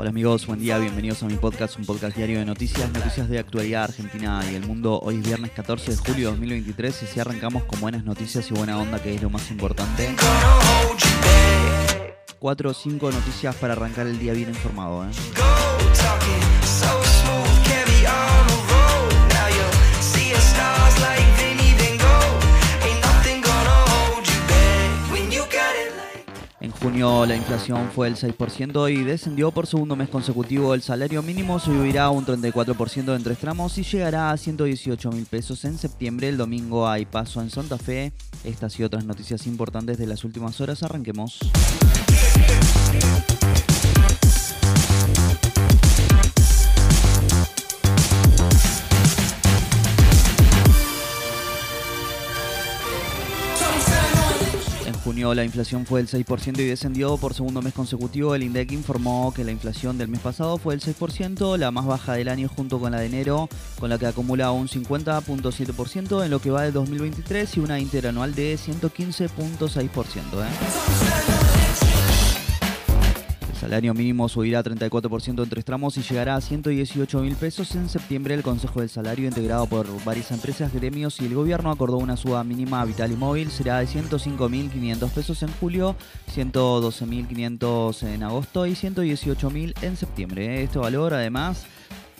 [0.00, 3.38] Hola amigos, buen día, bienvenidos a mi podcast, un podcast diario de noticias, noticias de
[3.38, 4.98] actualidad argentina y el mundo.
[4.98, 8.54] Hoy es viernes 14 de julio de 2023 y si arrancamos con buenas noticias y
[8.54, 10.16] buena onda, que es lo más importante.
[12.38, 15.04] Cuatro o cinco noticias para arrancar el día bien informado.
[15.04, 15.10] ¿eh?
[26.98, 30.74] La inflación fue el 6% y descendió por segundo mes consecutivo.
[30.74, 35.64] El salario mínimo subirá un 34% en tres tramos y llegará a 118 mil pesos
[35.64, 36.28] en septiembre.
[36.28, 38.12] El domingo hay paso en Santa Fe.
[38.44, 40.82] Estas y otras noticias importantes de las últimas horas.
[40.82, 41.38] Arranquemos.
[55.00, 58.34] Junio la inflación fue del 6% y descendió por segundo mes consecutivo.
[58.34, 62.14] El INDEC informó que la inflación del mes pasado fue del 6%, la más baja
[62.14, 66.40] del año junto con la de enero, con la que acumula un 50.7% en lo
[66.40, 69.80] que va de 2023 y una interanual de 115.6%.
[71.82, 71.89] El
[73.60, 78.34] salario mínimo subirá 34% en tres tramos y llegará a 118 mil pesos en septiembre.
[78.34, 82.42] El Consejo del Salario, integrado por varias empresas, gremios y el gobierno, acordó una suba
[82.42, 83.50] mínima vital y móvil.
[83.50, 85.94] Será de 105 mil 500 pesos en julio,
[86.28, 90.62] 112 mil 500 en agosto y 118 mil en septiembre.
[90.62, 91.66] Este valor, además,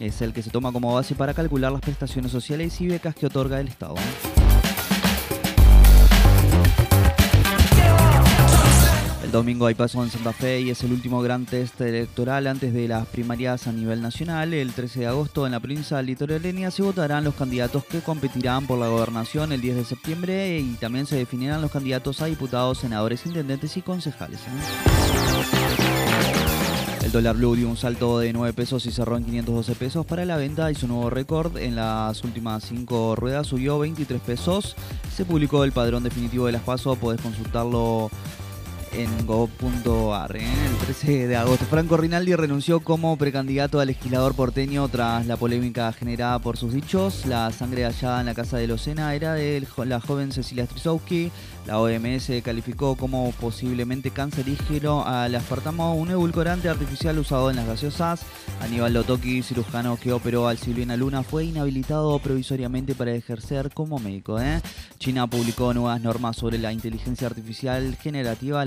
[0.00, 3.26] es el que se toma como base para calcular las prestaciones sociales y becas que
[3.26, 3.94] otorga el Estado.
[9.28, 12.72] El domingo hay paso en Santa Fe y es el último gran test electoral antes
[12.72, 14.54] de las primarias a nivel nacional.
[14.54, 18.78] El 13 de agosto en la provincia litoraleña se votarán los candidatos que competirán por
[18.78, 23.26] la gobernación el 10 de septiembre y también se definirán los candidatos a diputados, senadores,
[23.26, 24.40] intendentes y concejales.
[27.04, 30.24] El dólar blue dio un salto de 9 pesos y cerró en 512 pesos para
[30.24, 34.74] la venta y su nuevo récord en las últimas 5 ruedas subió 23 pesos.
[35.14, 38.10] Se publicó el padrón definitivo de las pasos, podés consultarlo
[38.92, 40.36] en go.ar.
[40.36, 40.46] ¿eh?
[40.66, 45.92] El 13 de agosto, Franco Rinaldi renunció como precandidato a legislador porteño tras la polémica
[45.92, 47.26] generada por sus dichos.
[47.26, 51.30] La sangre hallada en la casa de Locena era de la joven Cecilia Strisowski.
[51.66, 58.22] La OMS calificó como posiblemente cancerígeno al aspartamo, un edulcorante artificial usado en las gaseosas.
[58.62, 64.40] Aníbal Lotoki, cirujano que operó al Silvina Luna, fue inhabilitado provisoriamente para ejercer como médico.
[64.40, 64.62] ¿eh?
[64.98, 68.64] China publicó nuevas normas sobre la inteligencia artificial generativa,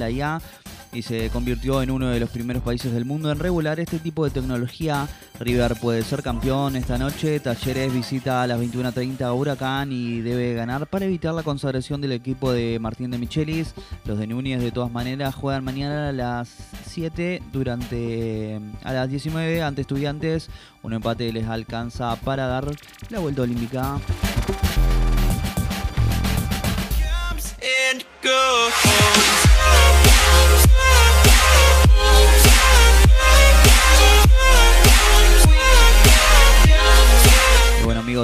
[0.94, 4.26] Y se convirtió en uno de los primeros países del mundo en regular este tipo
[4.26, 5.08] de tecnología.
[5.40, 7.40] River puede ser campeón esta noche.
[7.40, 12.52] Talleres visita a las 21.30 Huracán y debe ganar para evitar la consagración del equipo
[12.52, 13.74] de Martín de Michelis.
[14.04, 16.50] Los de Núñez de todas maneras juegan mañana a las
[16.88, 20.50] 7 durante a las 19 ante estudiantes.
[20.84, 22.66] Un empate les alcanza para dar
[23.10, 23.98] la vuelta olímpica.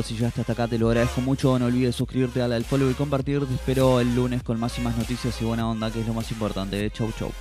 [0.07, 1.59] Si llegaste hasta acá te lo agradezco mucho.
[1.59, 3.45] No olvides suscribirte, darle al follow y compartir.
[3.45, 6.13] Te espero el lunes con más y más noticias y buena onda, que es lo
[6.13, 6.89] más importante.
[6.91, 7.31] Chau, chau.